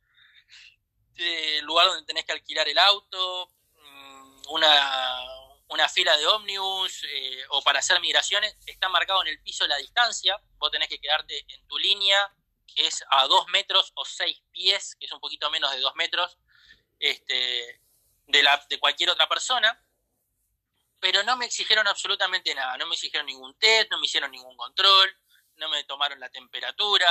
[1.16, 5.26] el lugar donde tenés que alquilar el auto, mm, una,
[5.70, 9.78] una fila de ómnibus eh, o para hacer migraciones, está marcado en el piso la
[9.78, 12.34] distancia, vos tenés que quedarte en tu línea,
[12.68, 15.96] que es a dos metros o seis pies, que es un poquito menos de dos
[15.96, 16.38] metros,
[17.00, 17.82] este,
[18.28, 19.82] de, la, de cualquier otra persona,
[21.02, 24.56] pero no me exigieron absolutamente nada, no me exigieron ningún test, no me hicieron ningún
[24.56, 25.10] control,
[25.56, 27.10] no me tomaron la temperatura,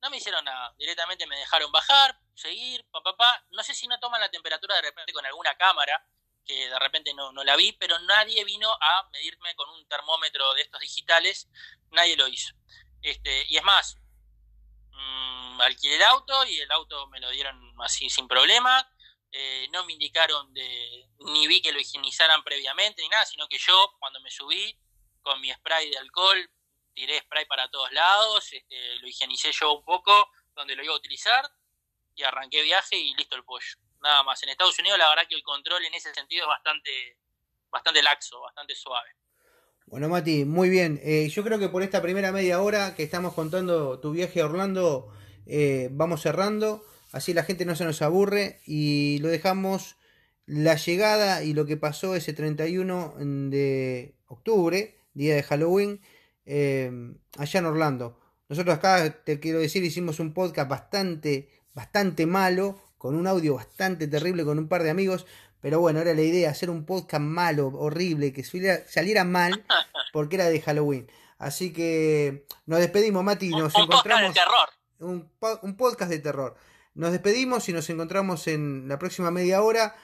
[0.00, 3.98] no me hicieron nada, directamente me dejaron bajar, seguir, papá, pa, no sé si no
[3.98, 6.06] toman la temperatura de repente con alguna cámara,
[6.44, 10.54] que de repente no, no la vi, pero nadie vino a medirme con un termómetro
[10.54, 11.48] de estos digitales,
[11.90, 12.54] nadie lo hizo.
[13.02, 13.96] Este, y es más,
[14.92, 18.88] mmm, alquilé el auto y el auto me lo dieron así sin problema,
[19.38, 23.58] eh, no me indicaron de, ni vi que lo higienizaran previamente ni nada, sino que
[23.58, 24.74] yo cuando me subí
[25.20, 26.38] con mi spray de alcohol,
[26.94, 30.96] tiré spray para todos lados, este, lo higienicé yo un poco donde lo iba a
[30.96, 31.44] utilizar
[32.14, 33.76] y arranqué viaje y listo el pollo.
[34.00, 34.42] Nada más.
[34.42, 37.18] En Estados Unidos la verdad que el control en ese sentido es bastante,
[37.68, 39.10] bastante laxo, bastante suave.
[39.84, 40.98] Bueno, Mati, muy bien.
[41.04, 44.46] Eh, yo creo que por esta primera media hora que estamos contando tu viaje a
[44.46, 45.12] Orlando,
[45.46, 46.82] eh, vamos cerrando.
[47.16, 49.96] Así la gente no se nos aburre y lo dejamos
[50.46, 53.14] la llegada y lo que pasó ese 31
[53.50, 56.00] de octubre, día de Halloween,
[56.44, 56.90] eh,
[57.36, 58.20] allá en Orlando.
[58.48, 64.08] Nosotros acá, te quiero decir, hicimos un podcast bastante bastante malo, con un audio bastante
[64.08, 65.26] terrible con un par de amigos,
[65.60, 69.64] pero bueno, era la idea, hacer un podcast malo, horrible, que saliera, mal,
[70.12, 71.06] porque era de Halloween.
[71.38, 74.34] Así que nos despedimos, Mati, nos un encontramos.
[74.34, 74.68] Podcast de terror.
[74.98, 75.30] Un,
[75.62, 76.56] un, podcast de terror.
[76.96, 79.94] Nos despedimos y nos encontramos en la próxima media hora,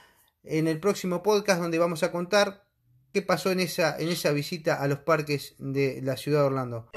[0.45, 2.67] en el próximo podcast donde vamos a contar
[3.15, 6.91] qué pasó en esa, en esa visita a los parques de la ciudad de Orlando.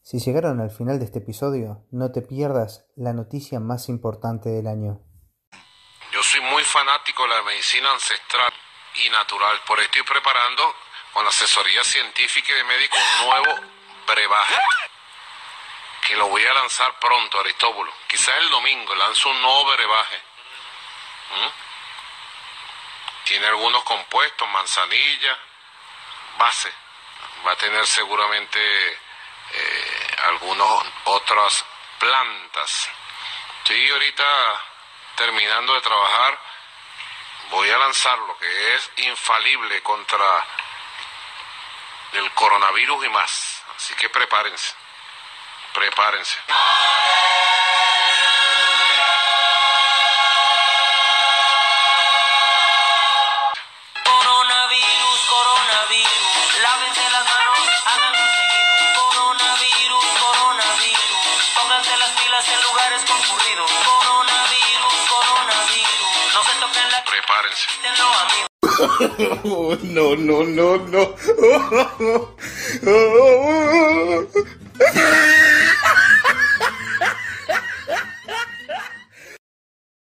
[0.00, 4.66] Si llegaron al final de este episodio, no te pierdas la noticia más importante del
[4.66, 5.02] año.
[6.10, 8.52] Yo soy muy fanático de la medicina ancestral
[8.96, 10.62] y natural, por eso estoy preparando
[11.12, 13.60] con la asesoría científica y de médico un nuevo
[14.08, 14.56] brebaje
[16.02, 17.92] que lo voy a lanzar pronto, Aristóbulo.
[18.08, 20.16] Quizás el domingo lanzo un nuevo brebaje.
[21.30, 23.24] ¿Mm?
[23.24, 25.38] Tiene algunos compuestos, manzanilla,
[26.38, 26.72] base.
[27.46, 28.60] Va a tener seguramente
[29.52, 31.64] eh, algunas otras
[32.00, 32.90] plantas.
[33.58, 34.60] Estoy ahorita
[35.14, 36.38] terminando de trabajar.
[37.50, 40.46] Voy a lanzar lo que es infalible contra
[42.14, 43.62] el coronavirus y más.
[43.76, 44.81] Así que prepárense.
[45.74, 46.36] Prepárense.
[54.04, 58.72] Coronavirus, coronavirus, lávense las manos, háganlo seguido.
[59.00, 61.24] Coronavirus, coronavirus,
[61.56, 63.70] pónganse las pilas en lugares concurridos.
[63.72, 67.64] Coronavirus, coronavirus, no se toquen la Prepárense.
[68.22, 68.48] Amigos.
[69.44, 71.16] Oh, no, no, no, no.